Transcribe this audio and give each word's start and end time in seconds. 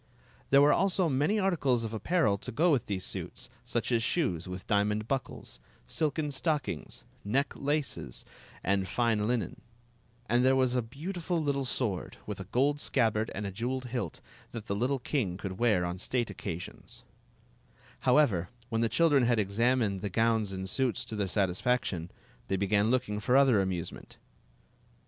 There 0.49 0.63
were 0.63 0.73
also 0.73 1.07
many 1.09 1.37
articles 1.37 1.83
of 1.83 1.93
apparel 1.93 2.35
to 2.39 2.51
go 2.51 2.71
with 2.71 2.87
these 2.87 3.03
suits, 3.05 3.51
such 3.63 3.91
as 3.91 4.01
shoes 4.01 4.47
with 4.47 4.65
diamond 4.65 5.07
buckles, 5.07 5.59
silken 5.85 6.31
stockings, 6.31 7.03
neck 7.23 7.49
lacef^ 7.49 8.23
and 8.63 8.87
fine 8.87 9.27
linen; 9.27 9.61
and 10.27 10.43
there 10.43 10.55
was 10.55 10.73
a 10.73 10.81
beautiful 10.81 11.39
little 11.39 11.65
sword, 11.65 12.17
with 12.25 12.39
a 12.39 12.45
gold 12.45 12.79
scabbard 12.79 13.29
and 13.35 13.45
a 13.45 13.51
jeweled 13.51 13.85
hilt, 13.85 14.21
that 14.53 14.65
the 14.65 14.75
little 14.75 14.97
king 14.97 15.37
could 15.37 15.59
wear 15.59 15.85
on 15.85 15.99
state 15.99 16.31
occasions 16.31 17.03
However, 17.99 18.49
when 18.69 18.81
the 18.81 18.89
children 18.89 19.25
had 19.25 19.37
examined 19.37 20.01
the 20.01 20.09
gowns 20.09 20.51
and 20.51 20.67
suits 20.67 21.05
to 21.05 21.15
their 21.15 21.27
satisfaction, 21.27 22.09
they 22.47 22.55
began 22.57 22.89
look 22.89 23.07
ing 23.07 23.19
for 23.19 23.37
other 23.37 23.61
amusement. 23.61 24.17